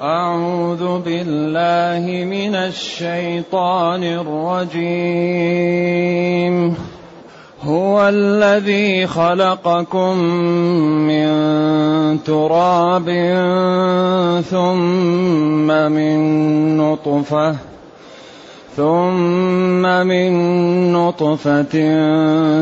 [0.00, 5.34] أعوذ بالله من الشيطان الرجيم.
[7.62, 10.16] هو الذي خلقكم
[11.04, 11.28] من
[12.24, 13.08] تراب
[14.50, 16.16] ثم من
[16.76, 17.69] نطفة
[18.80, 20.32] ثم من
[20.92, 21.74] نطفة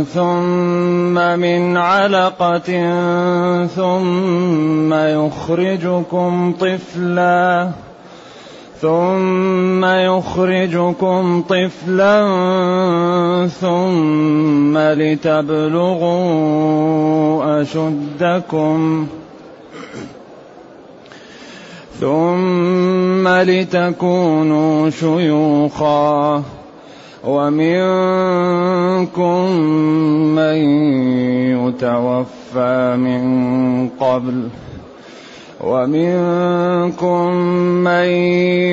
[0.03, 2.71] ثم من علقة
[3.67, 7.71] ثم يخرجكم طفلا
[8.81, 12.27] ثم يخرجكم طفلا
[13.61, 16.19] ثم لتبلغوا
[17.63, 19.07] أشدكم.
[22.01, 26.43] ثم لتكونوا شيوخا
[27.25, 28.71] ومنكم
[30.35, 30.57] من
[31.59, 33.23] يتوفى من
[34.01, 34.49] قبل
[35.61, 37.35] ومنكم
[37.85, 38.09] من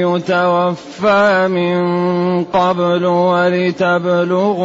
[0.06, 1.84] يتوفى من
[2.44, 4.56] قبل ولتبلغوا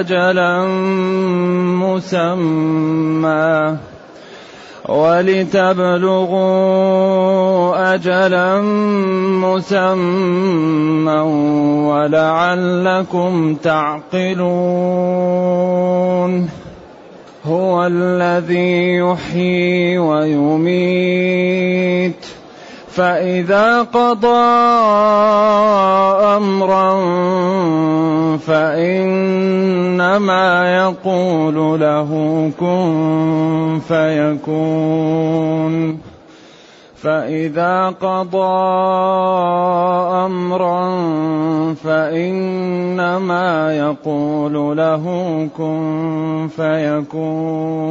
[0.00, 0.66] اجلا
[1.82, 3.76] مسمى
[4.90, 6.40] ولتبلغوا
[7.94, 8.60] أجلا
[9.46, 11.20] مسمى
[11.90, 14.40] ولعلكم تعقلون
[17.44, 21.20] هو الذي يحيي ويميت
[22.94, 24.46] فإذا قضى
[26.36, 26.90] أمرا
[28.36, 29.56] فإنما
[30.76, 32.10] يقول له
[32.60, 35.30] كن فيكون.
[37.02, 38.60] فإذا قضى
[40.26, 40.90] أمرا
[41.84, 45.04] فإنما يقول له
[45.56, 47.90] كن فيكون.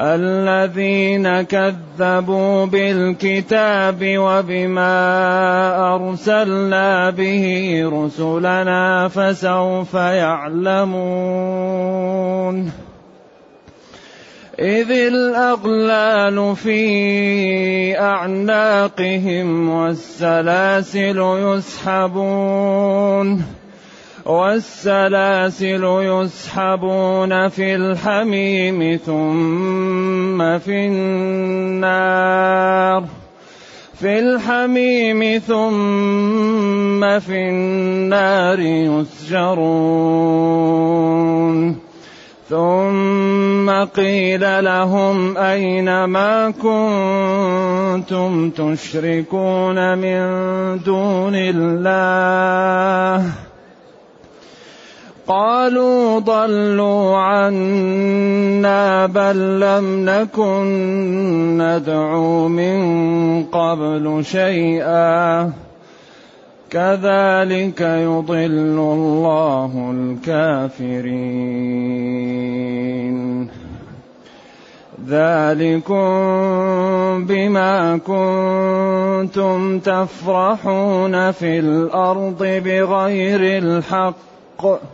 [0.00, 4.94] الذين كذبوا بالكتاب وبما
[5.94, 10.94] أرسلنا به رسلنا فسوف يعلمون.
[14.58, 23.44] إذ الأغلال في أعناقهم والسلاسل يسحبون.
[24.24, 33.04] والسلاسل يسحبون في الحميم ثم في النار.
[34.00, 39.84] في الحميم ثم في النار يسجرون.
[42.50, 50.20] ثم قيل لهم أين ما كنتم تشركون من
[50.84, 53.24] دون الله؟
[55.28, 60.66] قالوا ضلوا عنا بل لم نكن
[61.58, 65.52] ندعو من قبل شيئا.
[66.70, 71.14] كذلك يضل الله الكافرين.
[75.08, 76.04] ذلكم
[77.26, 84.93] بما كنتم تفرحون في الأرض بغير الحق.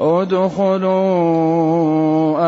[0.00, 0.94] ادخلوا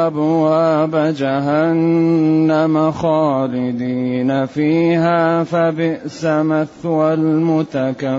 [0.06, 8.12] أبواب جهنم خالدين فيها فبئس مثوى المتكبرين.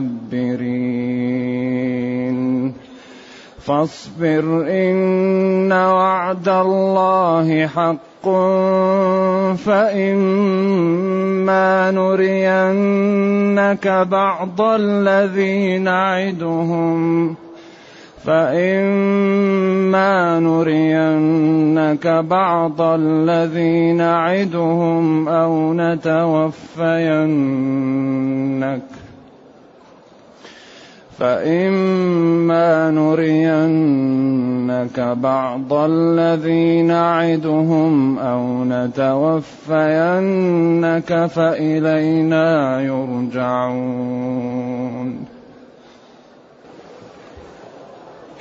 [3.59, 8.29] فاصبر إن وعد الله حق
[9.65, 11.11] فإما
[11.91, 17.35] نرينك بعض الذي نعدهم.
[18.25, 26.93] فإما نرينك بعض الذي نعدهم أو نتوفينك
[31.19, 34.19] فإما نرينك
[34.99, 39.65] بعض الذي نعدهم أو نتوفينك
[41.25, 44.33] فإلينا يرجعون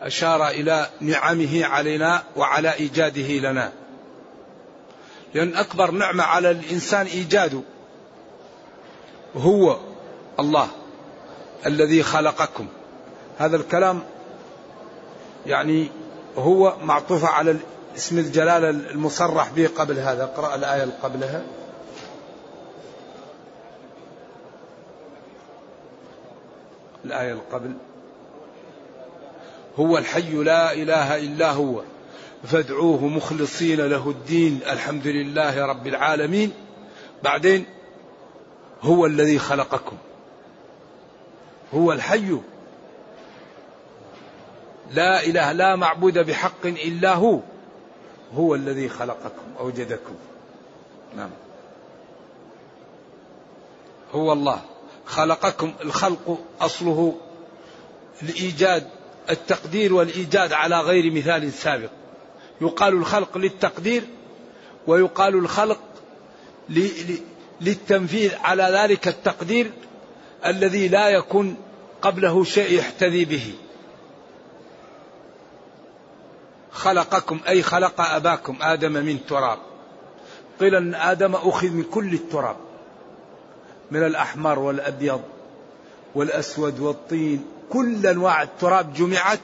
[0.00, 3.72] أشار إلى نعمه علينا وعلى إيجاده لنا.
[5.34, 7.60] لأن أكبر نعمة على الإنسان ايجاده
[9.36, 9.78] هو
[10.40, 10.68] الله
[11.66, 12.66] الذي خلقكم.
[13.38, 14.02] هذا الكلام
[15.46, 15.90] يعني
[16.36, 17.56] هو معطوف على
[17.96, 20.24] اسم الجلالة المصرح به قبل هذا.
[20.24, 21.42] اقرأ الآية اللي قبلها.
[27.04, 27.72] الآية اللي قبل.
[29.78, 31.82] هو الحي لا إله إلا هو.
[32.44, 36.52] فادعوه مخلصين له الدين الحمد لله رب العالمين.
[37.22, 37.64] بعدين
[38.82, 39.96] هو الذي خلقكم.
[41.74, 42.38] هو الحي.
[44.92, 47.40] لا إله لا معبود بحق إلا هو.
[48.34, 50.14] هو الذي خلقكم أوجدكم.
[51.16, 51.30] نعم.
[54.14, 54.60] هو الله.
[55.06, 57.14] خلقكم الخلق أصله
[58.22, 58.95] الإيجاد.
[59.30, 61.90] التقدير والإيجاد على غير مثال سابق.
[62.60, 64.02] يقال الخلق للتقدير
[64.86, 65.80] ويقال الخلق
[67.60, 69.72] للتنفيذ على ذلك التقدير
[70.46, 71.56] الذي لا يكون
[72.02, 73.54] قبله شيء يحتذي به.
[76.72, 79.58] خلقكم أي خلق أباكم آدم من تراب.
[80.60, 82.56] قيل أن آدم أخذ من كل التراب
[83.90, 85.22] من الأحمر والأبيض.
[86.16, 89.40] والأسود والطين كل أنواع التراب جمعت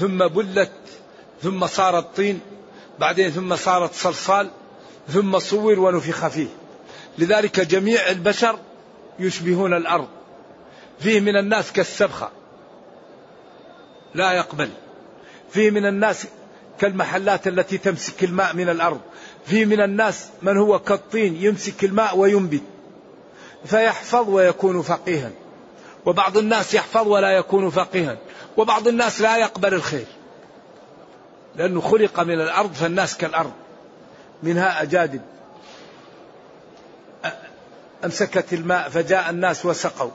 [0.00, 0.72] ثم بلت
[1.42, 2.40] ثم صارت طين
[2.98, 4.50] بعدين ثم صارت صلصال
[5.08, 6.46] ثم صور ونفخ فيه.
[7.18, 8.58] لذلك جميع البشر
[9.18, 10.08] يشبهون الأرض.
[11.00, 12.30] فيه من الناس كالسبخة
[14.14, 14.70] لا يقبل.
[15.50, 16.26] فيه من الناس
[16.78, 19.00] كالمحلات التي تمسك الماء من الأرض.
[19.46, 22.62] فيه من الناس من هو كالطين يمسك الماء وينبت
[23.64, 25.30] فيحفظ ويكون فقيها.
[26.06, 28.16] وبعض الناس يحفظ ولا يكون فقيها
[28.56, 30.06] وبعض الناس لا يقبل الخير.
[31.56, 33.52] لأنه خلق من الأرض فالناس كالأرض.
[34.42, 35.20] منها أجادب.
[38.04, 40.10] أمسكت الماء فجاء الناس وسقوا.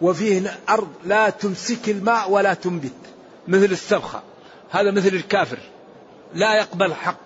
[0.00, 2.92] وفيه أرض لا تمسك الماء ولا تنبت.
[3.48, 4.22] مثل السبخة.
[4.70, 5.58] هذا مثل الكافر.
[6.34, 7.16] لا يقبل حق.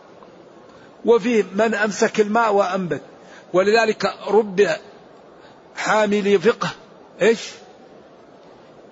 [1.05, 3.03] وفيه من أمسك الماء وأنبت.
[3.53, 4.69] ولذلك رب
[5.77, 6.69] حامل فقه
[7.25, 7.51] إيش؟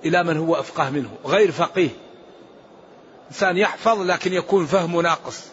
[0.05, 1.91] إلى من هو أفقه منه غير فقيه.
[3.31, 5.45] إنسان يحفظ لكن يكون فهمه ناقص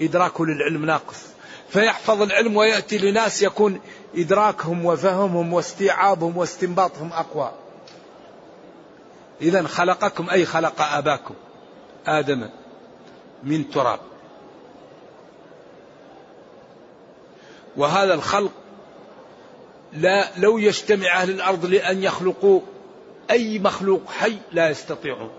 [0.00, 1.22] إدراكه للعلم ناقص.
[1.68, 3.80] فيحفظ العلم ويأتي لناس يكون
[4.14, 7.52] إدراكهم وفهمهم واستيعابهم واستنباطهم أقوى.
[9.40, 11.34] إذا خلقكم أي خلق آباكم؟
[12.06, 12.48] آدم
[13.42, 14.00] من تراب.
[17.76, 18.52] وهذا الخلق
[19.96, 22.60] لا لو يجتمع أهل الأرض لأن يخلقوا
[23.30, 25.30] أي مخلوق حي لا يستطيعون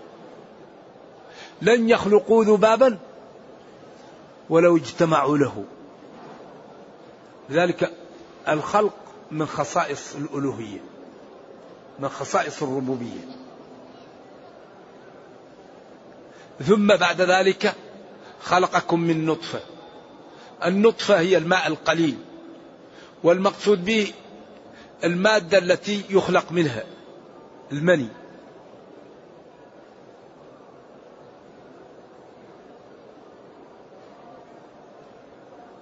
[1.62, 2.98] لن يخلقوا ذبابا
[4.50, 5.64] ولو اجتمعوا له.
[7.50, 7.92] لذلك
[8.48, 8.94] الخلق
[9.30, 10.80] من خصائص الألوهية
[11.98, 13.20] من خصائص الربوبية.
[16.64, 17.74] ثم بعد ذلك
[18.42, 19.60] خلقكم من نطفة.
[20.64, 22.18] النطفة هي الماء القليل
[23.24, 24.12] والمقصود به
[25.04, 26.84] المادة التي يخلق منها
[27.72, 28.08] المني.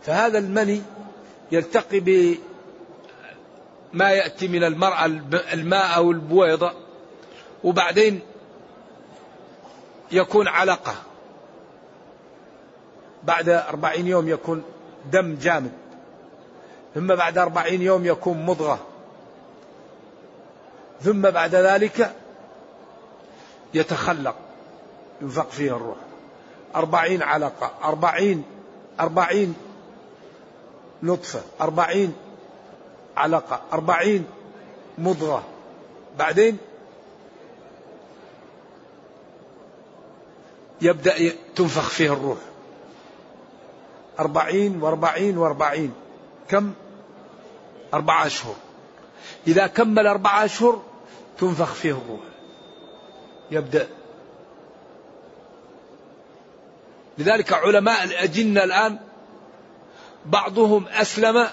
[0.02, 0.82] فهذا المني
[1.52, 2.36] يلتقي بما
[4.10, 5.06] يأتي من المرأة
[5.52, 6.72] الماء أو البويضة
[7.64, 8.20] وبعدين
[10.12, 10.94] يكون علقة.
[13.24, 14.62] بعد أربعين يوم يكون
[15.12, 15.72] دم جامد
[16.94, 18.86] ثم بعد أربعين يوم يكون مضغة.
[21.00, 22.14] ثم بعد ذلك
[23.74, 24.34] يتخلق
[25.20, 25.96] ينفق فيه الروح.
[26.76, 28.44] أربعين علقة أربعين
[29.00, 29.54] أربعين
[31.02, 32.14] نطفة أربعين
[33.16, 34.26] علقة أربعين
[34.98, 35.42] مضغة.
[36.18, 36.58] بعدين
[40.80, 42.38] يبدأ تنفخ فيه الروح.
[44.18, 45.94] أربعين وأربعين وأربعين.
[46.48, 46.72] كم؟
[47.94, 48.54] أربعة أشهر.
[49.46, 50.82] إذا كمل أربعة أشهر
[51.38, 52.20] تنفخ فيه الروح.
[53.50, 53.88] يبدأ.
[57.18, 58.98] لذلك علماء الأجنة الآن
[60.26, 61.46] بعضهم أسلم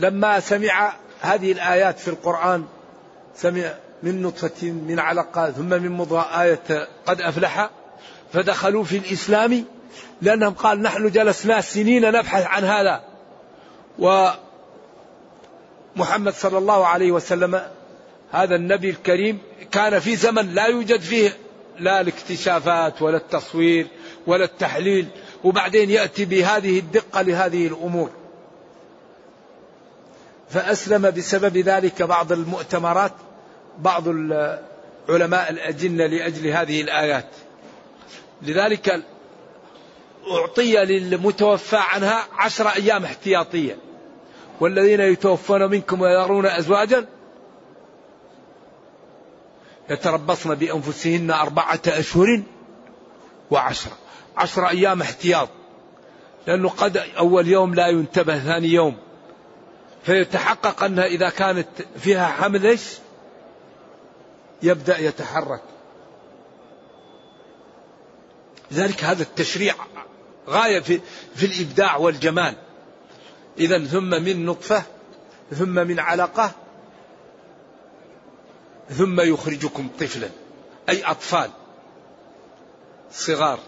[0.00, 2.64] لما سمع هذه الآيات في القرآن.
[3.36, 7.70] سمع من نطفة من علقة ثم من مضغة آية قد أفلح.
[8.32, 9.64] فدخلوا في الإسلام
[10.22, 13.04] لأنهم قال نحن جلسنا سنين نبحث عن هذا.
[15.96, 17.62] ومحمد صلى الله عليه وسلم
[18.32, 19.38] هذا النبي الكريم
[19.72, 21.36] كان في زمن لا يوجد فيه
[21.78, 23.86] لا الاكتشافات ولا التصوير
[24.26, 25.06] ولا التحليل
[25.44, 28.10] وبعدين يأتي بهذه الدقة لهذه الأمور.
[30.50, 33.12] فأسلم بسبب ذلك بعض المؤتمرات
[33.78, 34.08] بعض
[35.08, 37.28] علماء الأجنة لأجل هذه الآيات.
[38.42, 39.02] لذلك
[40.30, 43.76] أعطي للمتوفى عنها عشر أيام احتياطية.
[44.62, 47.06] والذين يتوفون منكم ويرون أزواجا
[49.90, 52.42] يتربصن بأنفسهن أربعة أشهر
[53.50, 53.92] وعشرة.
[54.36, 55.48] عشر أيام احتياط.
[56.46, 58.96] لأنه قد أول يوم لا ينتبه ثاني يوم.
[60.02, 62.82] فيتحقق أنها إذا كانت فيها حمل إيش؟
[64.62, 65.62] يبدأ يتحرك.
[68.70, 69.74] لذلك هذا التشريع
[70.48, 71.00] غاية في,
[71.34, 72.54] في الإبداع والجمال.
[73.58, 74.82] إذا ثم من نطفة
[75.50, 76.52] ثم من علقة
[78.90, 80.28] ثم يخرجكم طفلا
[80.88, 81.50] أي أطفال
[83.12, 83.58] صغار.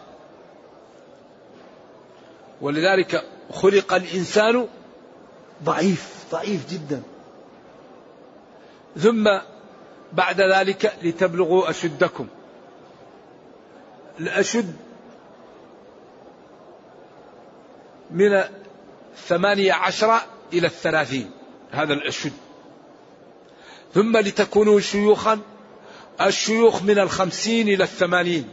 [2.60, 4.68] ولذلك خلق الإنسان
[5.64, 7.02] ضعيف ضعيف جدا.
[8.96, 9.28] ثم
[10.12, 12.26] بعد ذلك لتبلغوا أشدكم.
[14.20, 14.76] الأشد
[18.10, 18.44] من
[19.14, 20.20] الثمانية عشر
[20.52, 21.30] إلى الثلاثين.
[21.70, 22.32] هذا الأشد
[23.94, 25.40] ثم لتكونوا شيوخا
[26.20, 28.48] الشيوخ من الخمسين إلى الثمانين.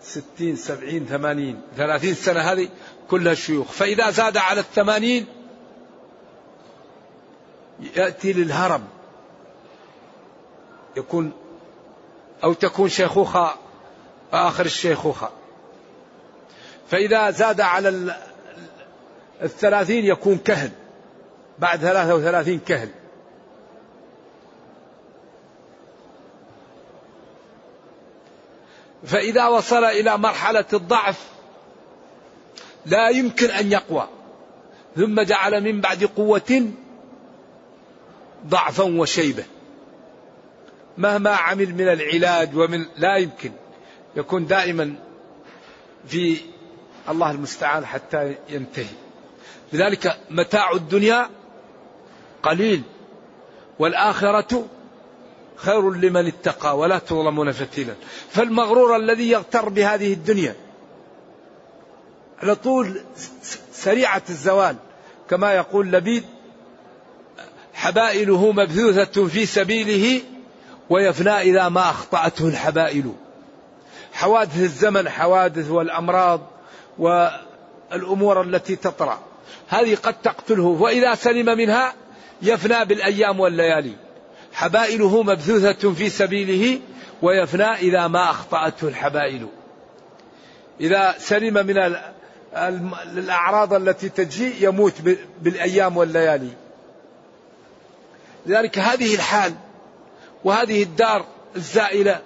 [0.00, 1.60] ستين سبعين ثمانين.
[1.76, 2.68] ثلاثين سنة هذه
[3.10, 5.26] كلها شيوخ فإذا زاد على الثمانين
[7.96, 8.84] يأتي للهرم.
[10.96, 11.32] يكون
[12.44, 13.54] أو تكون شيخوخة
[14.32, 15.30] آخر الشيخوخة.
[16.90, 18.14] فإذا زاد على
[19.42, 20.70] الثلاثين يكون كهل.
[21.58, 22.88] بعد ثلاثة وثلاثين كهل.
[29.04, 31.24] فإذا وصل إلى مرحلة الضعف
[32.86, 34.08] لا يمكن أن يقوى.
[34.96, 36.70] ثم جعل من بعد قوة
[38.46, 39.44] ضعفا وشيبة.
[40.98, 43.52] مهما عمل من العلاج ومن لا يمكن.
[44.16, 44.94] يكون دائما
[46.08, 46.36] في
[47.08, 48.94] الله المستعان حتى ينتهي.
[49.72, 51.30] لذلك متاع الدنيا
[52.42, 52.82] قليل
[53.78, 54.66] والآخرة
[55.56, 57.94] خير لمن اتقى ولا تظلمون فتيلا.
[58.30, 60.54] فالمغرور الذي يغتر بهذه الدنيا
[62.42, 63.00] على طول
[63.72, 64.76] سريعة الزوال.
[65.30, 66.24] كما يقول لبيد
[67.74, 70.22] حبائله مبثوثة في سبيله
[70.90, 73.12] ويفنى إذا ما أخطأته الحبائل.
[74.12, 76.40] حوادث الزمن حوادث والأمراض
[76.98, 79.18] والأمور التي تطرأ.
[79.68, 81.94] هذه قد تقتله وإذا سلم منها
[82.42, 83.92] يفنى بالأيام والليالي.
[84.52, 86.80] حبائله مبثوثة في سبيله
[87.22, 89.46] ويفنى إذا ما أخطأته الحبائل.
[90.80, 91.96] إذا سلم من
[93.18, 94.94] الأعراض التي تجي يموت
[95.42, 96.50] بالأيام والليالي.
[98.46, 99.54] لذلك هذه الحال
[100.44, 101.24] وهذه الدار
[101.56, 102.20] الزائلة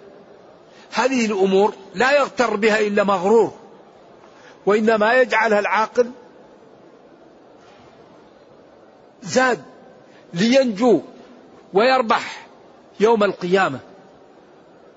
[0.93, 3.60] هذه الأمور لا يغتر بها إلا مغرور.
[4.71, 6.11] وإنما يجعلها العاقل
[9.23, 9.63] زاد
[10.35, 11.01] لينجو
[11.75, 12.47] ويربح
[13.01, 13.81] يوم القيامة.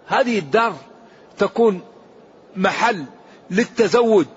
[0.08, 0.75] هذه الدار
[1.38, 1.82] تكون
[2.56, 3.06] محل
[3.51, 4.27] للتزود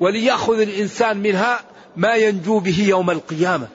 [0.00, 1.60] وليأخذ الإنسان منها
[1.96, 3.68] ما ينجو به يوم القيامة.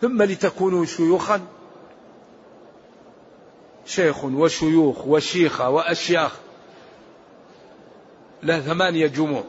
[0.00, 1.40] ثم لتكونوا شيوخا.
[3.86, 6.49] شيخ وشيوخ وشيخة وأشياخ.
[8.42, 9.44] له ثمانية جموع.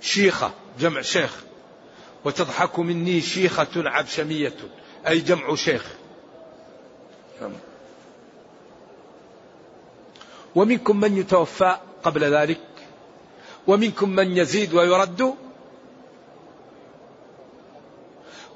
[0.00, 1.44] شيخة جمع شيخ.
[2.24, 4.54] وتضحك مني شيخة عبشمية
[5.08, 5.84] أي جمع شيخ.
[10.54, 12.60] ومنكم من يتوفى قبل ذلك؟
[13.66, 15.34] ومنكم من يزيد ويرد؟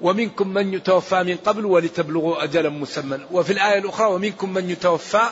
[0.01, 3.19] ومنكم من يتوفى من قبل ولتبلغوا أجلا مسمى.
[3.33, 5.23] وفي الآية الأخرى ومنكم من يتوفى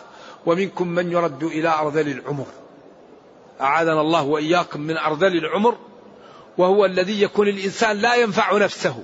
[0.47, 2.47] ومنكم من يرد إلى أرذل العمر.
[3.60, 5.76] أعاذنا الله وإياكم من أرذل العمر
[6.58, 9.02] وهو الذي يكون الإنسان لا ينفع نفسه.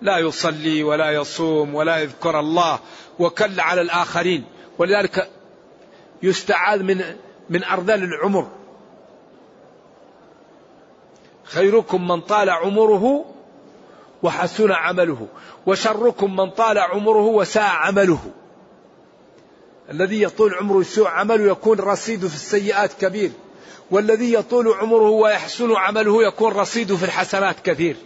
[0.00, 2.78] لا يصلي ولا يصوم ولا يذكر الله
[3.18, 4.44] وكل على الآخرين.
[4.78, 5.30] ولذلك
[6.22, 7.04] يستعاذ من
[7.50, 8.48] من أرذل العمر.
[11.44, 13.24] خيركم من طال عمره
[14.22, 15.26] وحسن عمله
[15.66, 18.20] وشركم من طال عمره وساء عمله.
[19.90, 23.30] الذي يطول عمره يسوء عمله يكون رصيده في السيئات كبير
[23.90, 27.96] والذي يطول عمره ويحسن عمله يكون رصيده في الحسنات كثير.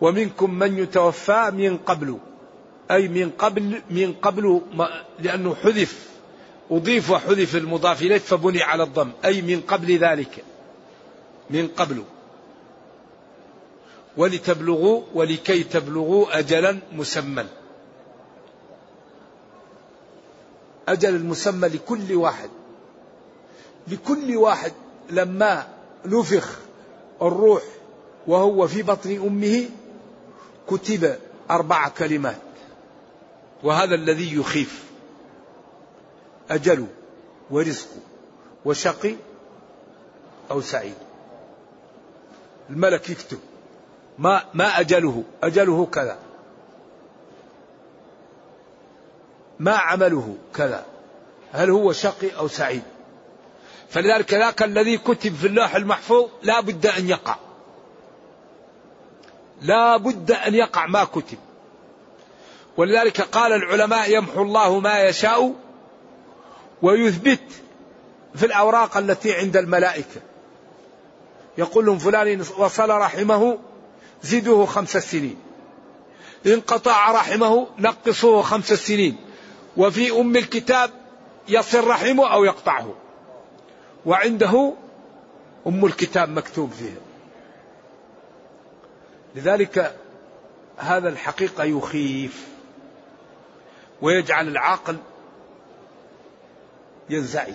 [0.00, 2.18] ومنكم من يتوفى من قبل
[2.90, 4.60] أي من قبل من قبل
[5.18, 6.08] لأنه حذف
[6.70, 10.44] أضيف وحذف المضاف إليه فبني على الضم أي من قبل ذلك
[11.50, 12.04] من قبل.
[14.18, 17.46] ولتبلغوا ولكي تبلغوا أجلا مسمى.
[20.88, 22.50] أجل المسمى لكل واحد.
[23.88, 24.72] لكل واحد
[25.10, 25.68] لما
[26.04, 26.58] نفخ
[27.22, 27.62] الروح
[28.26, 29.68] وهو في بطن أمه
[30.68, 31.18] كتب
[31.50, 32.42] أربع كلمات.
[33.62, 34.84] وهذا الذي يخيف.
[36.50, 36.86] أجل
[37.50, 37.88] ورزق
[38.64, 39.14] وشقي
[40.50, 40.94] أو سعيد.
[42.70, 43.38] الملك يكتب.
[44.18, 45.24] ما ما أجله.
[45.42, 46.18] أجله كذا.
[49.58, 50.84] ما عمله كذا.
[51.52, 52.82] هل هو شقي أو سعيد.
[53.88, 57.36] فلذلك ذاك الذي كتب في اللوح المحفوظ لا بد أن يقع.
[59.62, 61.38] لا بد أن يقع ما كتب.
[62.76, 65.54] ولذلك قال العلماء يمحو الله ما يشاء
[66.82, 67.42] ويثبت
[68.34, 70.20] في الأوراق التي عند الملائكة.
[71.58, 73.58] يقول لهم فلان وصل رحمه
[74.22, 75.36] زدوه خمس سنين.
[76.46, 79.16] إن قطع رحمه نقصوه خمس سنين.
[79.76, 80.90] وفي أم الكتاب
[81.48, 82.94] يصل رحمه أو يقطعه.
[84.06, 84.72] وعنده
[85.66, 87.00] أم الكتاب مكتوب فيها
[89.34, 89.96] لذلك
[90.76, 92.48] هذا الحقيقة يخيف.
[94.02, 94.96] ويجعل العاقل
[97.10, 97.54] ينزعج.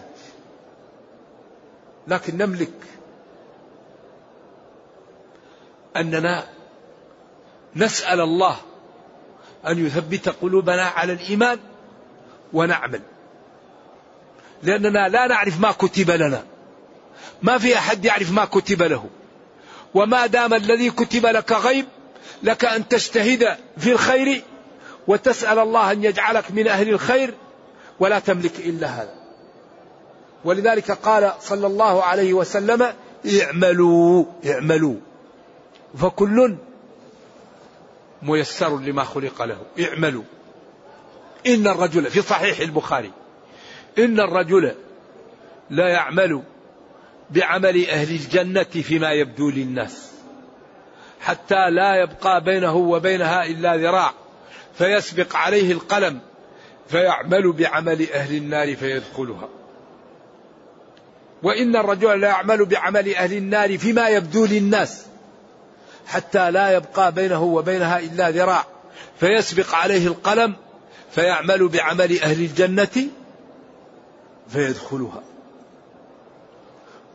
[2.08, 2.74] لكن نملك
[5.98, 6.44] أننا
[7.76, 8.56] نسأل الله
[9.68, 11.60] أن يثبت قلوبنا على الإيمان
[12.54, 13.02] ونعمل.
[14.64, 16.44] لأننا لا نعرف ما كتب لنا.
[17.42, 19.10] ما في أحد يعرف ما كتب له.
[19.94, 21.86] وما دام الذي كتب لك غيب
[22.44, 24.42] لك أن تجتهد في الخير
[25.08, 27.34] وتسأل الله أن يجعلك من أهل الخير
[28.00, 29.14] ولا تملك إلا هذا.
[30.46, 32.94] ولذلك قال صلى الله عليه وسلم
[33.42, 34.96] اعملوا اعملوا.
[35.98, 36.56] فكل
[38.22, 39.58] ميسر لما خلق له.
[39.80, 40.24] اعملوا.
[41.48, 43.12] إن الرجل في صحيح البخاري
[44.00, 44.76] إن الرجل
[45.70, 46.44] لا يعمل
[47.30, 50.12] بعمل أهل الجنة فيما يبدو للناس
[51.22, 54.14] حتى لا يبقى بينه وبينها إلا ذراع
[54.78, 56.20] فيسبق عليه القلم
[56.88, 59.50] فيعمل بعمل أهل النار فيدخلها.
[61.44, 65.06] وإن الرجل لا يعمل بعمل أهل النار فيما يبدو للناس
[66.08, 68.66] حتى لا يبقى بينه وبينها إلا ذراع.
[69.20, 70.56] فيسبق عليه القلم
[71.12, 73.08] فيعمل بعمل أهل الجنة
[74.50, 75.24] فيدخلها.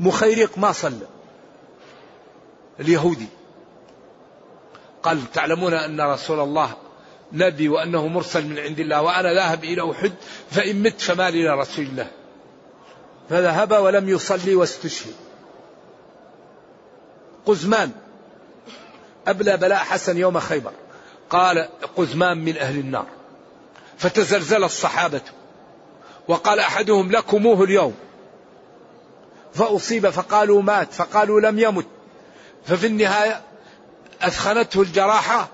[0.01, 1.07] مخيرق ما صلى.
[2.81, 3.27] اليهودي.
[5.03, 6.77] قال تعلمون أن رسول الله
[7.33, 10.13] نبي وأنه مرسل من عند الله وأنا ذاهب إلى أحد
[10.51, 12.11] فإن مت فما لي رسول الله.
[13.31, 15.15] فذهب ولم يصلي واستشهد.
[17.47, 17.93] قزمان.
[19.27, 20.73] أبلى بلاء حسن يوم خيبر.
[21.31, 23.07] قال قزمان من أهل النار.
[23.99, 25.21] فتزلزل الصحابة.
[26.29, 27.95] وقال أحدهم لكموه اليوم.
[29.55, 31.87] فأصيب فقالوا مات فقالوا لم يمت.
[32.67, 33.43] ففي النهاية
[34.23, 35.49] أثخنته الجراحة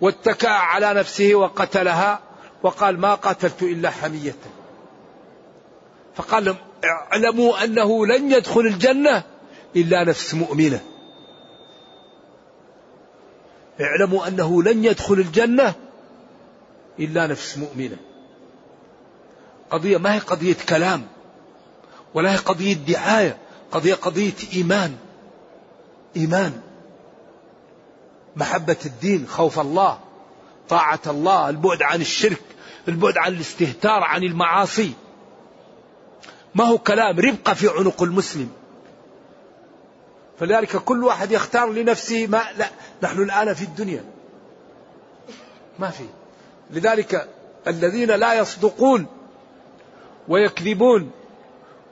[0.00, 2.20] واتكأ على نفسه وقتلها.
[2.62, 4.36] وقال ما قتلت إلا حمية.
[6.16, 9.22] فقال لهم اعلموا أنه لن يدخل الجنة
[9.76, 10.80] إلا نفس مؤمنة.
[13.80, 15.74] اعلموا أنه لن يدخل الجنة
[16.98, 17.96] إلا نفس مؤمنة.
[19.70, 21.06] قضية ما هي قضية كلام
[22.14, 23.36] ولا هي قضية دعاية
[23.72, 24.96] قضية قضية إيمان.
[26.16, 26.60] إيمان.
[28.36, 29.98] محبة الدين خوف الله
[30.68, 32.42] طاعة الله البعد عن الشرك
[32.88, 34.92] البعد عن الاستهتار عن المعاصي.
[36.54, 38.48] ما هو كلام؟ ربقة في عنق المسلم.
[40.38, 42.70] فلذلك كل واحد يختار لنفسه ما لا
[43.02, 44.04] نحن الآن في الدنيا.
[45.78, 46.04] ما في.
[46.70, 47.28] لذلك
[47.66, 49.06] الذين لا يصدقون
[50.28, 51.10] ويكذبون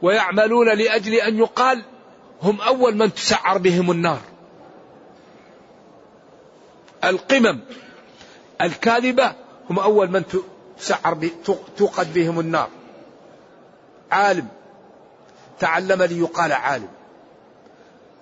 [0.02, 1.84] ويعملون لأجل أن يقال
[2.42, 4.20] هم أول من تسعر بهم النار.
[7.04, 7.60] القمم
[8.60, 9.32] الكاذبة
[9.70, 10.24] هم أول من
[10.78, 11.28] تسعر
[11.76, 12.68] توقد بهم النار.
[14.10, 14.48] عالم.
[15.60, 16.88] تعلم ليقال عالم.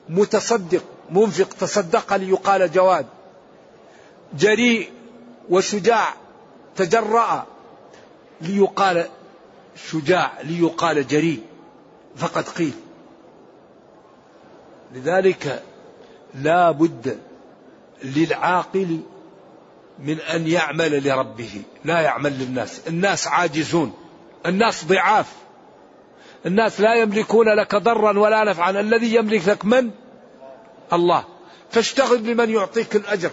[0.09, 0.85] متصدق.
[1.11, 3.07] منفق تصدق ليقال جواد.
[4.39, 4.91] جريء
[5.51, 6.15] وشجاع
[6.77, 7.47] تجرأ
[8.41, 9.09] ليقال
[9.91, 11.43] شجاع ليقال جريء.
[12.17, 12.75] فقد قيل.
[14.95, 15.63] لذلك
[16.35, 17.19] لا بد
[18.05, 19.01] للعاقل
[19.99, 22.81] من أن يعمل لربه لا يعمل للناس.
[22.89, 23.93] الناس عاجزون
[24.47, 25.33] الناس ضعاف.
[26.47, 28.71] الناس لا يملكون لك ضرا ولا نفعا.
[28.71, 29.91] الذي يملك لك من؟
[30.93, 31.25] الله.
[31.71, 33.31] فاشتغل لمن يعطيك الأجر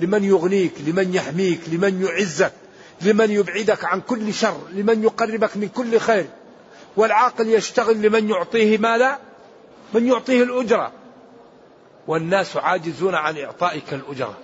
[0.00, 2.52] لمن يغنيك لمن يحميك لمن يعزك
[3.00, 6.26] لمن يبعدك عن كل شر لمن يقربك من كل خير.
[6.96, 9.18] والعاقل يشتغل لمن يعطيه ما لا
[9.94, 10.92] من يعطيه الأجرة.
[12.06, 14.38] والناس عاجزون عن إعطائك الأجرة.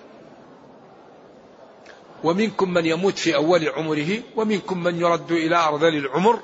[2.23, 6.39] ومنكم من يموت في أول عمره ومنكم من يرد إلى أرذل العمر.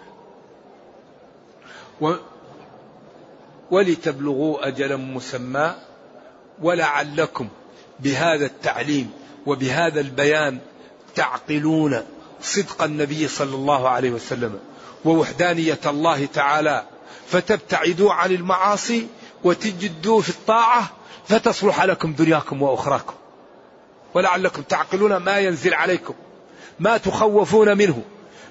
[3.71, 5.75] ولتبلغوا أجلا مسمى
[6.61, 7.47] ولعلكم
[7.99, 9.11] بهذا التعليم
[9.45, 10.59] وبهذا البيان
[11.15, 12.03] تعقلون
[12.41, 14.59] صدق النبي صلى الله عليه وسلم
[15.05, 16.83] ووحدانية الله تعالى.
[17.27, 19.07] فتبتعدوا عن المعاصي
[19.43, 20.89] وتجدوا في الطاعة
[21.27, 23.13] فتصلح لكم دنياكم وأخراكم.
[24.13, 26.13] ولعلكم تعقلون ما ينزل عليكم
[26.79, 28.01] ما تخوفون منه.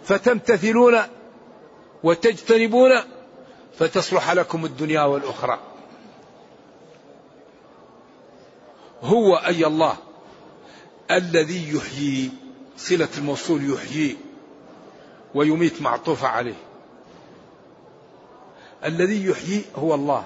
[0.05, 0.99] فتمتثلون
[2.03, 2.91] وتجتنبون
[3.79, 5.59] فتصلح لكم الدنيا والأخرى.
[9.03, 9.97] هو أي الله
[11.11, 12.31] الذي يحيي
[12.77, 14.17] صلة الموصول يحيي
[15.35, 16.55] ويميت معطوفة عليه.
[18.85, 20.25] الذي يحيي هو الله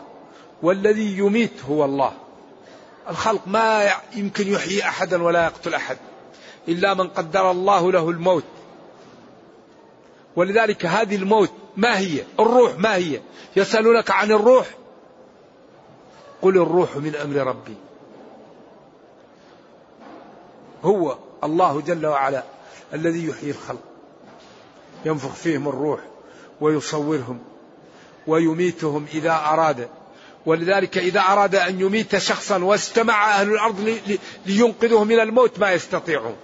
[0.62, 2.12] والذي يميت هو الله.
[3.08, 5.96] الخلق ما يمكن يحيي أحدا ولا يقتل أحد
[6.68, 8.44] إلا من قدر الله له الموت.
[10.36, 13.20] ولذلك هذه الموت ما هي؟ الروح ما هي؟
[13.56, 14.66] يسألونك عن الروح.
[16.42, 17.74] قل الروح من أمر ربي.
[20.84, 22.42] هو الله جل وعلا
[22.94, 23.80] الذي يحيي الخلق.
[25.04, 26.00] ينفخ فيهم الروح
[26.60, 27.38] ويصورهم
[28.26, 29.88] ويميتهم إذا أراد.
[30.46, 33.98] ولذلك إذا أراد أن يميت شخصا واستمع أهل الأرض
[34.46, 36.36] لينقذه من الموت ما يستطيعون.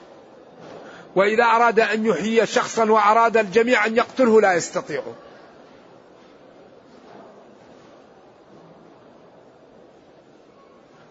[1.16, 5.14] وإذا أراد أن يحيي شخصا وأراد الجميع أن يقتله لا يستطيعون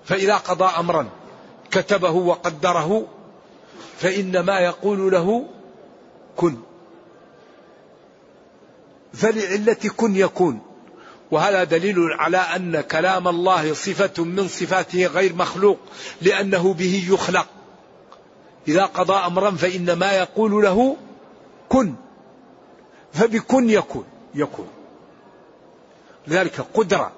[0.05, 1.09] فإذا قضى أمرا
[1.71, 3.07] كتبه وقدره
[3.97, 5.45] فإنما يقول له
[6.35, 6.57] كن.
[9.13, 10.59] فلعلة كن يكون.
[11.31, 15.79] وهذا دليل على أن كلام الله صفة من صفاته غير مخلوق
[16.21, 17.47] لأنه به يخلق.
[18.67, 20.97] إذا قضى أمرا فإنما يقول له
[21.69, 21.95] كن.
[23.13, 24.67] فبكن يكون يكون.
[26.27, 27.11] لذلك قدرة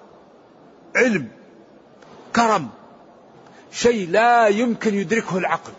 [0.95, 1.27] علم
[2.35, 2.69] كرم
[3.71, 5.73] شيء لا يمكن يدركه العقل.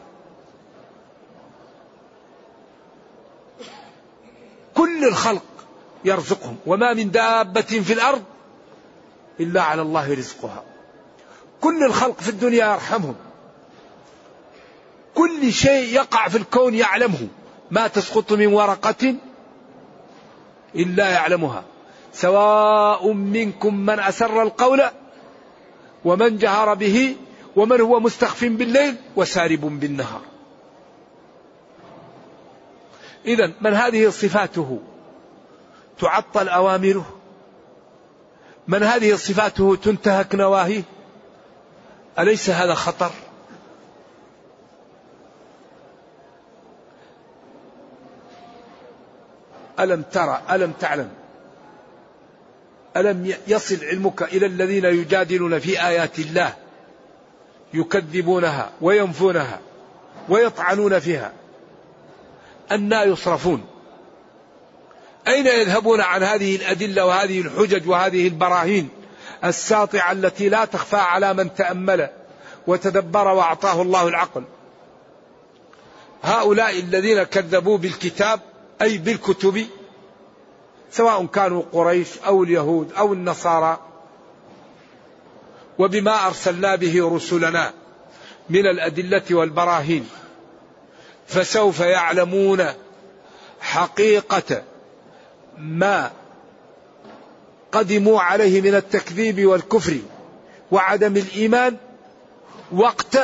[4.74, 5.42] كل الخلق
[6.04, 8.22] يرزقهم وما من دابة في الأرض
[9.40, 10.64] إلا على الله رزقها.
[11.60, 13.14] كل الخلق في الدنيا يرحمهم.
[15.16, 17.28] كل شيء يقع في الكون يعلمه.
[17.70, 19.14] ما تسقط من ورقة
[20.74, 21.64] إلا يعلمها.
[22.12, 24.82] سواء منكم من أسر القول
[26.04, 27.16] ومن جهر به
[27.56, 30.20] ومن هو مستخف بالليل وسارب بالنهار.
[33.26, 34.80] إذا من هذه صفاته
[35.98, 37.06] تعطل أوامره؟
[38.68, 40.82] من هذه صفاته تنتهك نواهيه؟
[42.18, 43.10] أليس هذا خطر؟
[49.80, 51.08] ألم ترى ألم تعلم؟
[52.96, 56.54] ألم يصل علمك إلى الذين يجادلون في آيات الله
[57.74, 59.60] يكذبونها وينفونها
[60.28, 61.32] ويطعنون فيها.
[62.70, 63.66] أنا يصرفون.
[65.28, 68.88] أين يذهبون عن هذه الأدلة وهذه الحجج وهذه البراهين
[69.44, 72.08] الساطعة التي لا تخفى على من تأمل
[72.66, 74.44] وتدبر وأعطاه الله العقل؟
[76.22, 78.40] هؤلاء الذين كذبوا بالكتاب
[78.82, 79.66] أي بالكتب
[80.90, 83.78] سواء كانوا قريش أو اليهود أو النصارى.
[85.78, 87.72] وبما أرسلنا به رسلنا
[88.50, 90.08] من الأدلة والبراهين.
[91.26, 92.64] فسوف يعلمون
[93.60, 94.62] حقيقة
[95.58, 96.10] ما
[97.72, 99.96] قدموا عليه من التكذيب والكفر
[100.72, 101.76] وعدم الإيمان
[102.72, 103.18] وقت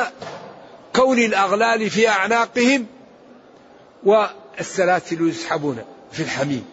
[0.95, 2.85] كون الأغلال في أعناقهم
[4.57, 6.65] والسلاسل يسحبون في الحميم.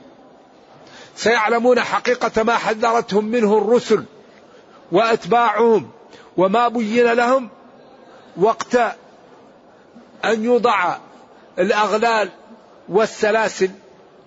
[1.17, 4.05] سيعلمون حقيقة ما حذرتهم منه الرسل
[4.93, 5.91] وأتباعهم
[6.37, 7.49] وما بين لهم
[8.37, 8.77] وقت
[10.25, 10.97] أن يوضع
[11.59, 12.31] الأغلال
[12.89, 13.71] والسلاسل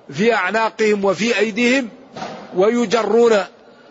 [0.10, 1.90] في أعناقهم وفي أيديهم
[2.56, 3.44] ويجرون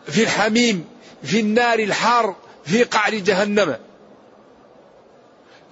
[0.06, 0.84] في الحميم
[1.22, 3.76] في النار الحار في قعر جهنم.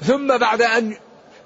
[0.03, 0.97] ثم بعد أن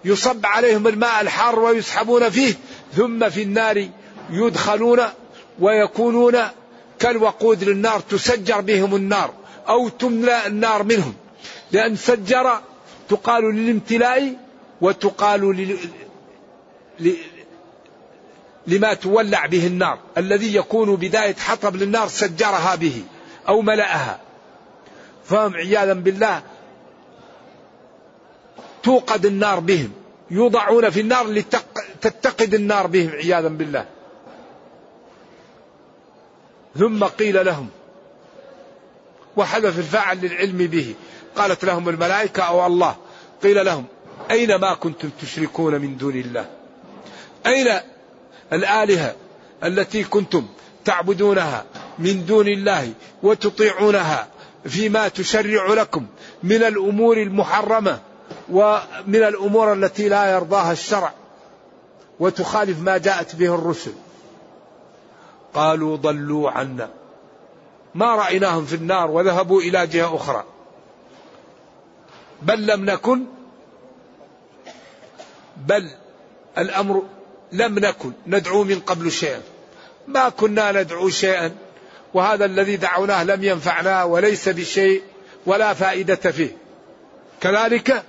[0.04, 2.54] يصب عليهم الماء الحار ويسحبون فيه
[2.96, 3.88] ثم في النار
[4.30, 5.00] يدخلون
[5.58, 6.38] ويكونون
[6.98, 9.34] كالوقود للنار تسجر بهم النار
[9.68, 11.14] أو تملأ النار منهم.
[11.72, 12.60] لأن سجر
[13.08, 14.36] تقال للامتلاء
[14.80, 15.68] وتقال
[18.66, 19.98] لما تولع به النار.
[20.18, 23.02] الذي يكون بداية حطب للنار سجرها به
[23.48, 24.20] أو ملأها.
[25.24, 26.42] فهم عياذا بالله
[28.84, 29.90] توقد النار بهم.
[30.30, 33.86] يوضعون في النار لتتقد النار بهم عياذا بالله.
[36.78, 37.68] ثم قيل لهم
[39.36, 40.94] وحذف الفاعل للعلم به.
[41.36, 42.96] قالت لهم الملائكة أو الله.
[43.42, 43.84] قيل لهم
[44.30, 46.46] أين ما كنتم تشركون من دون الله؟
[47.46, 47.80] أين
[48.52, 49.14] الآلهة
[49.64, 50.46] التي كنتم
[50.84, 51.64] تعبدونها
[51.98, 52.92] من دون الله
[53.22, 54.28] وتطيعونها
[54.66, 56.06] فيما تشرع لكم
[56.42, 58.00] من الأمور المحرمة؟
[58.50, 61.12] ومن الأمور التي لا يرضاها الشرع
[62.20, 63.92] وتخالف ما جاءت به الرسل.
[65.54, 66.90] قالوا ضلوا عنا.
[67.94, 70.44] ما رأيناهم في النار وذهبوا إلى جهة أخرى.
[72.42, 73.24] بل لم نكن
[75.56, 75.90] بل
[76.58, 77.02] الأمر
[77.52, 79.42] لم نكن ندعو من قبل شيئا.
[80.08, 81.56] ما كنا ندعو شيئا
[82.14, 85.02] وهذا الذي دعوناه لم ينفعنا وليس بشيء
[85.46, 86.56] ولا فائدة فيه.
[87.40, 88.04] كذلك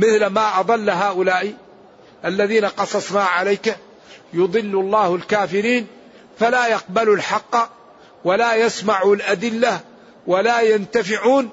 [0.00, 1.54] مثل ما أضل هؤلاء
[2.24, 3.76] الذين قصصنا عليك
[4.32, 5.86] يضل الله الكافرين
[6.38, 7.70] فلا يقبل الحق
[8.24, 9.80] ولا يسمع الأدلة
[10.26, 11.50] ولا ينتفعون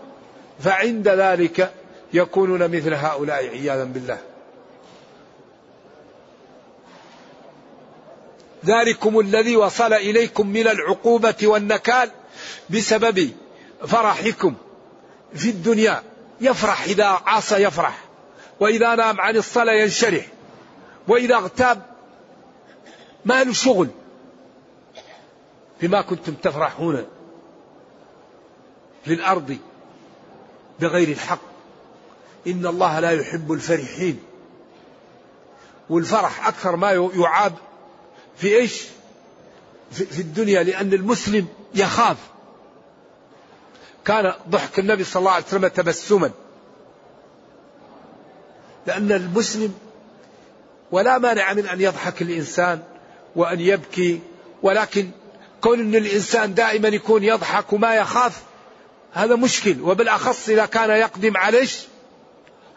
[0.59, 1.71] فعند ذلك
[2.13, 4.17] يكونون مثل هؤلاء عياذا بالله.
[8.65, 12.11] ذلكم الذي وصل إليكم من العقوبة والنكال
[12.69, 13.31] بسبب
[13.87, 14.53] فرحكم
[15.33, 16.03] في الدنيا.
[16.41, 18.06] يفرح إذا عصى يفرح.
[18.59, 20.27] وإذا نام عن الصلاة ينشرح.
[21.07, 21.81] وإذا اغتاب
[23.25, 23.87] ما له شغل.
[25.81, 27.05] بما كنتم تفرحون
[29.07, 29.57] الأرض
[30.79, 31.41] بغير الحق.
[32.47, 34.19] إن الله لا يحب الفرحين.
[35.89, 37.53] والفرح أكثر ما يعاب
[38.37, 38.83] في إيش؟
[39.91, 42.17] في الدنيا لأن المسلم يخاف.
[44.05, 46.31] كان ضحك النبي صلى الله عليه وسلم تبسما.
[48.87, 49.73] لأن المسلم
[50.91, 52.79] ولا مانع من أن يضحك الإنسان
[53.35, 54.19] وأن يبكي
[54.63, 55.09] ولكن
[55.61, 58.41] كون أن الإنسان دائما يكون يضحك وما يخاف
[59.13, 59.81] هذا مشكل.
[59.81, 61.67] وبالأخص إذا كان يقدم على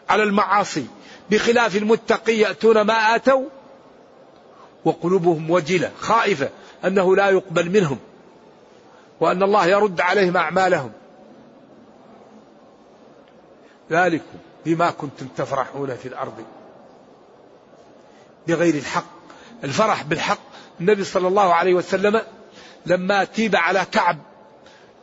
[0.09, 0.85] على المعاصي.
[1.31, 3.45] بخلاف المتقي يأتون ما آتوا
[4.85, 6.49] وقلوبهم وجلة خائفة
[6.85, 7.99] أنه لا يقبل منهم
[9.19, 10.91] وأن الله يرد عليهم أعمالهم.
[13.91, 14.50] ذلكم.
[14.65, 16.43] بما كنتم تفرحون في الأرض.
[18.47, 19.05] بغير الحق.
[19.63, 20.39] الفرح بالحق.
[20.79, 22.21] النبي صلى الله عليه وسلم
[22.85, 24.17] لما تيب على كعب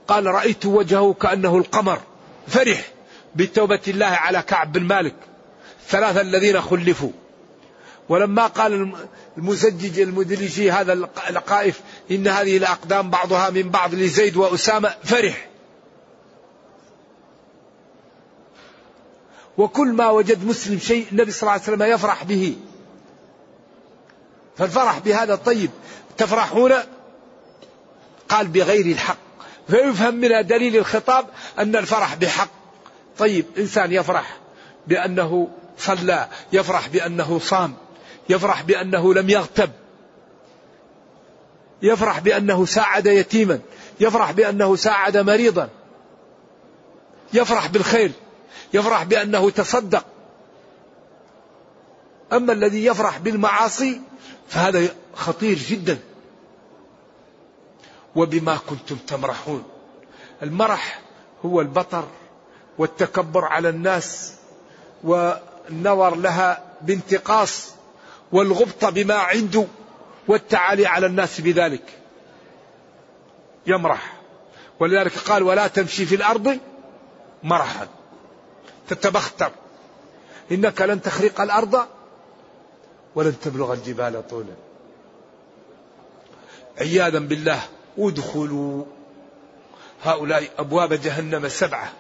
[0.09, 2.01] قال رأيت وجهه كأنه القمر.
[2.49, 2.93] فرح
[3.35, 5.15] بتوبة الله على كعب بن مالك.
[5.89, 7.11] ثلاثة الذين خلفوا.
[8.09, 8.95] ولما قال
[9.39, 10.93] المزجج المدلجي هذا
[11.31, 15.48] القائف إن هذه الأقدام بعضها من بعض لزيد وأسامة فرح.
[19.59, 22.57] وكل ما وجد مسلم شيء النبي صلى الله عليه وسلم يفرح به.
[24.57, 25.71] فالفرح بهذا طيب
[26.17, 26.73] تفرحون؟
[28.29, 29.19] قال بغير الحق.
[29.69, 31.27] فيفهم من دليل الخطاب
[31.59, 32.49] أن الفرح بحق.
[33.19, 34.37] طيب إنسان يفرح
[34.87, 37.75] بأنه صلى يفرح بأنه صام
[38.29, 39.71] يفرح بأنه لم يغتب
[41.83, 43.61] يفرح بأنه ساعد يتيما
[44.01, 45.69] يفرح بأنه ساعد مريضا
[47.33, 48.13] يفرح بالخير.
[48.75, 50.05] يفرح بأنه تصدق.
[52.33, 54.01] أما الذي يفرح بالمعاصي
[54.49, 55.99] فهذا خطير جدا.
[58.17, 59.65] وبما كنتم تمرحون.
[60.43, 61.01] المرح
[61.45, 62.09] هو البطر
[62.79, 64.35] والتكبر على الناس
[65.05, 67.71] والنظر لها بانتقاص
[68.33, 69.67] والغبطة بما عنده
[70.29, 71.99] والتعالي على الناس بذلك.
[73.67, 74.13] يمرح.
[74.81, 76.59] ولذلك قال ولا تمشي في الأرض
[77.43, 77.89] مرحا.
[78.89, 79.51] تتبختر.
[80.53, 81.87] إنك لن تخرق الأرض
[83.15, 84.55] ولن تبلغ الجبال طولا.
[86.79, 87.61] عياذا بالله
[87.99, 88.85] ادخلوا.
[90.03, 91.93] هؤلاء أبواب جهنم سبعة.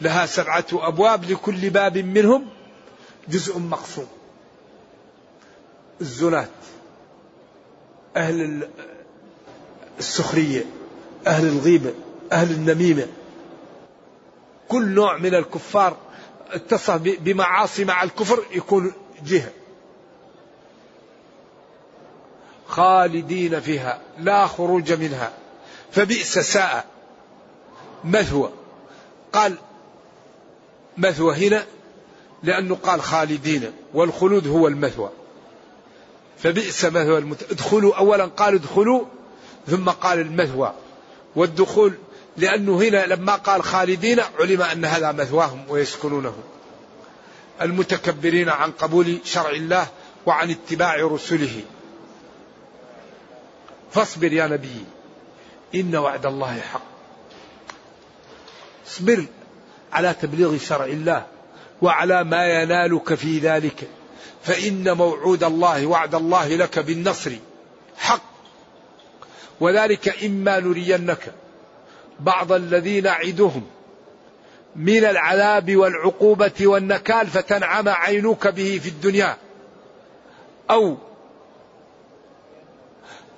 [0.00, 2.48] لها سبعة أبواب لكل باب منهم
[3.28, 4.08] جزء مقسوم.
[6.00, 6.48] الزنات
[8.16, 8.68] أهل
[9.98, 10.64] السخرية
[11.26, 11.94] أهل الغيبة
[12.32, 13.06] أهل النميمة.
[14.68, 15.96] كل نوع من الكفار
[16.50, 18.92] اتصف بمعاصي مع الكفر يكون
[19.26, 19.50] جهة.
[22.66, 25.32] خالدين فيها لا خروج منها.
[25.92, 26.86] فبئس ساء.
[28.04, 28.50] مثوى
[29.32, 29.54] قال
[30.96, 31.64] مثوى هنا؟
[32.42, 35.10] لأنه قال خالدين والخلود هو المثوى.
[36.38, 37.50] فبئس مثوى المت...
[37.50, 39.04] ادخلوا أولا قال ادخلوا
[39.66, 40.74] ثم قال المثوى.
[41.36, 41.94] والدخول
[42.36, 46.34] لأنه هنا لما قال خالدين علم أن هذا مثواهم ويسكنونه.
[47.62, 49.86] المتكبرين عن قبول شرع الله
[50.26, 51.60] وعن اتباع رسله.
[53.92, 54.84] فاصبر يا نبي
[55.74, 56.82] إن وعد الله حق.
[58.86, 59.24] اصبر
[59.92, 61.26] على تبليغ شرع الله
[61.82, 63.88] وعلى ما ينالك في ذلك.
[64.42, 67.32] فإن موعود الله وعد الله لك بالنصر
[67.96, 68.34] حق.
[69.60, 71.34] وذلك إما نرينك
[72.20, 73.62] بعض الذي نعدهم
[74.76, 79.36] من العذاب والعقوبة والنكال فتنعم عينك به في الدنيا.
[80.70, 80.96] أو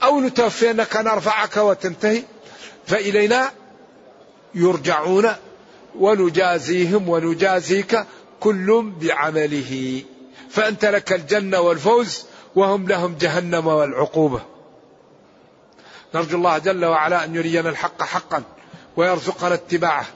[0.03, 2.23] أو نتوفينك نرفعك وتنتهي
[2.87, 3.51] فإلينا
[4.55, 5.29] يرجعون
[5.99, 8.05] ونجازيهم ونجازيك
[8.41, 10.03] كل بعمله.
[10.51, 14.41] فأنت لك الجنة والفوز وهم لهم جهنم والعقوبة.
[16.15, 18.43] نرجو الله جل وعلا أن يرينا الحق حقا.
[18.97, 20.07] ويرزقنا اتباعه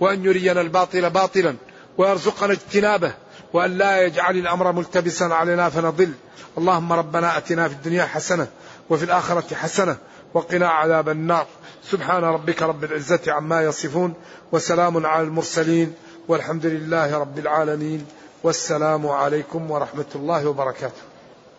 [0.00, 1.56] وأن يرينا الباطل باطلا
[1.98, 3.12] ويرزقنا اجتنابه
[3.52, 6.12] وأن لا يجعل الأمر ملتبسا علينا فنضل.
[6.58, 8.46] اللهم ربنا أتنا في الدنيا حسنة
[8.90, 9.96] وفي الآخرة حسنة
[10.34, 11.46] وقنا عذاب النار.
[11.90, 14.14] سبحان ربك رب العزة عما يصفون
[14.52, 15.94] وسلام على المرسلين
[16.28, 18.06] والحمد لله رب العالمين.
[18.42, 21.02] والسلام عليكم ورحمة الله وبركاته.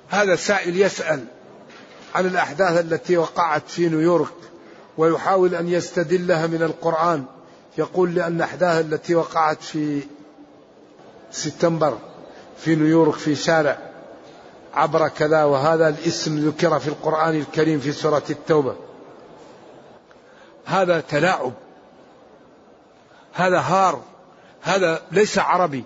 [0.10, 1.26] هذا سائل يسأل
[2.16, 4.34] عن الأحداث التي وقعت في نيويورك.
[5.02, 7.26] ويحاول أن يستدلها من القرآن.
[7.78, 10.04] يقول لأن الأحداث التي وقعت في
[11.32, 11.98] سبتمبر
[12.58, 13.78] في نيويورك في شارع
[14.74, 18.76] عبر كذا وهذا الاسم ذكر في القرآن الكريم في سورة التوبة.
[20.66, 21.54] هذا تلاعب.
[23.34, 24.02] هذا هار.
[24.62, 25.84] هذا ليس عربي.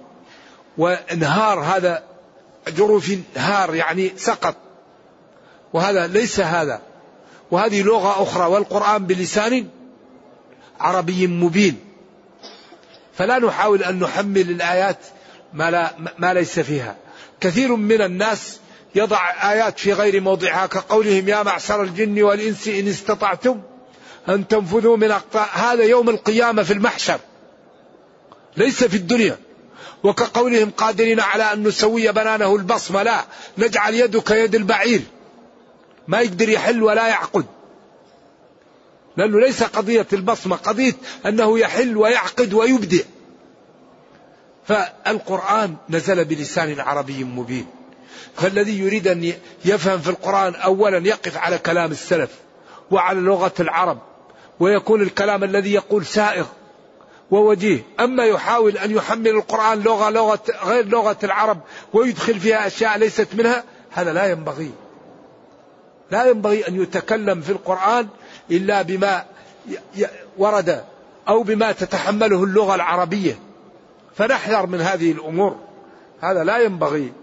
[0.77, 2.03] وانهار هذا
[2.67, 4.55] جرف هار يعني سقط.
[5.73, 6.81] وهذا ليس هذا.
[7.51, 9.67] وهذه لغة أخرى والقرآن بلسان
[10.79, 11.79] عربي مبين.
[13.17, 14.97] فلا نحاول أن نحمل الآيات
[15.53, 16.95] ما, لا ما ليس فيها.
[17.41, 18.59] كثير من الناس
[18.95, 23.61] يضع آيات في غير موضعها كقولهم يا معشر الجن والإنس إن استطعتم
[24.29, 27.19] أن تنفذوا من أقطاع هذا يوم القيامة في المحشر
[28.57, 29.37] ليس في الدنيا.
[30.03, 33.25] وكقولهم قادرين على أن نسوي بنانه البصمة لا
[33.57, 35.01] نجعل يده كيد البعير.
[36.07, 37.45] ما يقدر يحل ولا يعقد.
[39.17, 40.93] لأنه ليس قضية البصمة قضية
[41.25, 43.03] أنه يحل ويعقد ويبدع.
[44.67, 47.65] فالقرآن نزل بلسان عربي مبين.
[48.35, 49.33] فالذي يريد أن
[49.65, 52.29] يفهم في القرآن أولا يقف على كلام السلف
[52.91, 53.99] وعلى لغة العرب
[54.59, 56.45] ويكون الكلام الذي يقول سائغ
[57.31, 57.83] ووجيه.
[57.99, 61.61] أما يحاول أن يحمل القرآن لغة لغة غير لغة العرب
[61.93, 64.71] ويدخل فيها أشياء ليست منها هذا لا ينبغي.
[66.11, 68.07] لا ينبغي أن يتكلم في القرآن
[68.51, 69.25] إلا بما
[70.37, 70.83] ورد
[71.27, 73.39] أو بما تتحمله اللغة العربية.
[74.15, 75.55] فنحذر من هذه الأمور.
[76.21, 77.13] هذا لا ينبغي.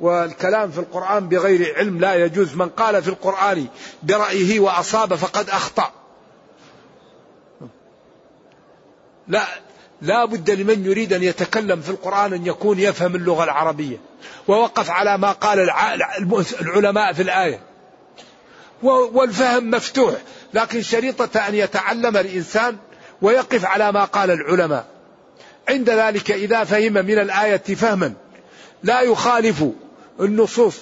[0.00, 2.54] والكلام في القرآن بغير علم لا يجوز.
[2.54, 3.66] من قال في القرآن
[4.02, 5.92] برأيه وأصاب فقد أخطأ.
[9.28, 9.42] لا
[10.02, 13.96] لا بد لمن يريد أن يتكلم في القرآن أن يكون يفهم اللغة العربية.
[14.48, 15.70] ووقف على ما قال
[16.60, 17.69] العلماء في الآية.
[18.82, 20.14] والفهم مفتوح
[20.54, 22.76] لكن شريطة أن يتعلم الإنسان
[23.22, 24.86] ويقف على ما قال العلماء.
[25.68, 28.12] عند ذلك إذا فهم من الآية فهما
[28.82, 29.64] لا يخالف
[30.20, 30.76] النصوص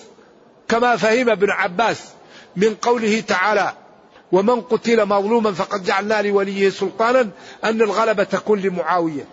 [0.68, 2.04] كما فهم ابن عباس
[2.56, 3.72] من قوله تعالى
[4.32, 7.28] ومن قتل مظلوما فقد جعلنا لوليه سلطانا
[7.64, 9.24] أن الغلبة تكون لمعاوية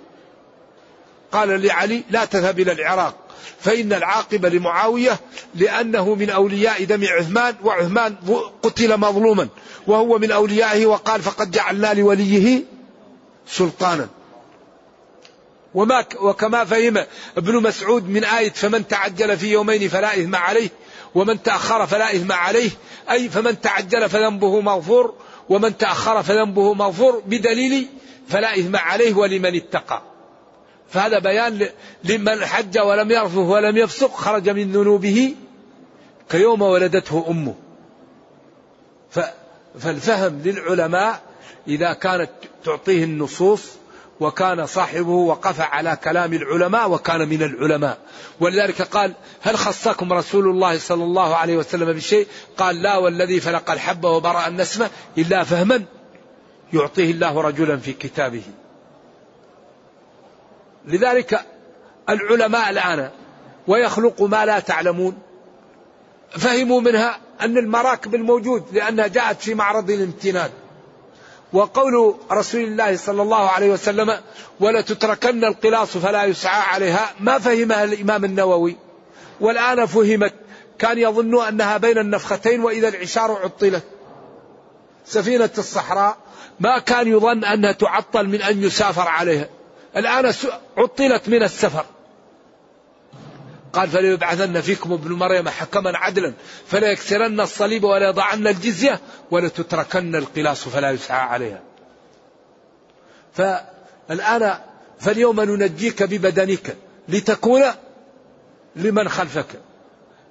[1.32, 3.25] قال لعلي لا تذهب إلى العراق
[3.60, 5.20] فإن العاقبة لمعاوية
[5.56, 8.16] لأنه من أولياء دم عثمان وعثمان
[8.64, 9.48] قتل مظلوما
[9.88, 12.64] وهو من أوليائه وقال فقد جعلنا لوليه
[13.48, 14.08] سلطانا.
[15.76, 17.06] وما وكما فهم
[17.38, 20.70] ابن مسعود من آية فمن تعجل في يومين فلا إثم عليه
[21.16, 22.70] ومن تأخر فلا إثم عليه
[23.12, 25.14] أي فمن تعجل فذنبه مغفور
[25.50, 27.88] ومن تأخر فذنبه مغفور بدليل
[28.28, 30.15] فلا إثم عليه ولمن اتقى.
[30.90, 31.70] فهذا بيان
[32.04, 35.36] لمن حج ولم يرفه ولم يفسق خرج من ذنوبه
[36.30, 37.56] كيوم ولدته أمه.
[39.80, 41.22] فالفهم للعلماء
[41.68, 42.30] إذا كانت
[42.64, 43.62] تعطيه النصوص
[44.20, 47.98] وكان صاحبه وقف على كلام العلماء وكان من العلماء.
[48.40, 52.28] ولذلك قال هل خصكم رسول الله صلى الله عليه وسلم بشيء؟
[52.58, 55.84] قال لا والذي فلق الحب وبرأ النسمة إلا فهما
[56.74, 58.44] يعطيه الله رجلا في كتابه.
[60.88, 61.46] لذلك
[62.10, 63.10] العلماء الآن
[63.68, 65.18] ويخلق ما لا تعلمون.
[66.30, 70.50] فهموا منها أن المراكب الموجود لأنها جاءت في معرض الامتنان.
[71.54, 74.18] وقول رسول الله صلى الله عليه وسلم
[74.60, 78.76] ولا تتركن القلاص فلا يسعى عليها ما فهمها الإمام النووي.
[79.42, 80.34] والآن فهمت
[80.80, 83.84] كان يظن أنها بين النفختين وإذا العشار عطلت.
[85.06, 86.18] سفينة الصحراء
[86.60, 89.50] ما كان يظن أنها تعطل من أن يسافر عليها.
[89.98, 90.34] الآن
[90.78, 91.86] عطلت من السفر.
[93.74, 96.34] قال فليبعثن فيكم ابن مريم حكما عدلا
[96.68, 99.00] فلا يكسرن الصليب ولا يضعن الجزية
[99.32, 101.62] ولا تتركن القلاص فلا يسعى عليها.
[103.34, 104.58] فالآن
[105.00, 106.78] فاليوم ننجيك ببدنك
[107.10, 107.64] لتكون
[108.76, 109.48] لمن خلفك.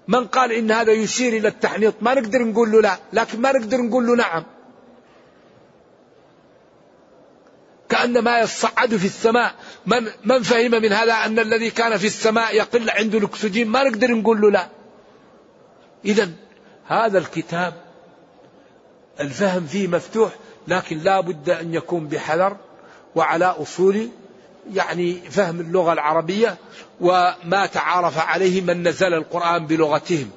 [0.09, 3.81] من قال إن هذا يشير إلى التحنيط ما نقدر نقول له لا لكن ما نقدر
[3.81, 4.45] نقول له نعم.
[7.95, 9.55] كأن ما يصعد في السماء.
[9.87, 14.15] من, من فهم من هذا أن الذي كان في السماء يقل عنده الأكسجين؟ ما نقدر
[14.15, 14.69] نقول له لا.
[16.05, 16.31] إذا
[16.87, 17.75] هذا الكتاب
[19.21, 20.33] الفهم فيه مفتوح
[20.69, 22.57] لكن لا بد أن يكون بحذر
[23.15, 24.09] وعلى أصول
[24.73, 26.57] يعني فهم اللغة العربية
[27.01, 30.31] وما تعارف عليه من نزل القرآن بلغتهم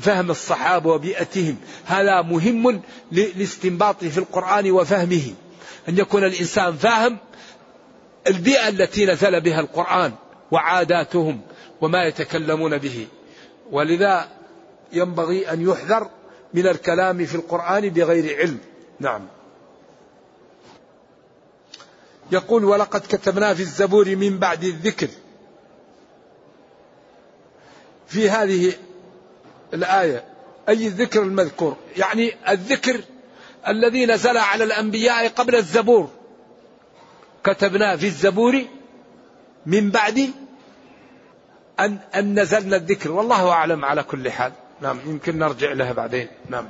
[0.00, 1.56] فهم الصحابة وبيئتهم.
[1.86, 2.82] هذا مهم
[3.12, 5.32] لاستنباطه في القرآن وفهمه.
[5.88, 7.18] أن يكون الإنسان فاهم
[8.26, 10.12] البيئة التي نزل بها القرآن
[10.50, 11.40] وعاداتهم
[11.80, 13.06] وما يتكلمون به.
[13.70, 14.28] ولذا
[14.92, 16.10] ينبغي أن يحذر
[16.54, 18.58] من الكلام في القرآن بغير علم.
[19.00, 19.26] نعم.
[22.32, 25.08] يقول ولقد كتبنا في الزبور من بعد الذكر.
[28.06, 28.72] في هذه
[29.74, 30.24] الآية
[30.68, 33.00] أي الذكر المذكور؟ يعني الذكر
[33.68, 36.10] الذي نزل على الأنبياء قبل الزبور.
[37.44, 38.62] كتبنا في الزبور
[39.66, 40.30] من بعد
[41.80, 43.12] أن, أن نزلنا الذكر.
[43.12, 44.52] والله أعلم على كل حال.
[44.80, 46.28] نعم يمكن نرجع لها بعدين.
[46.48, 46.68] نعم.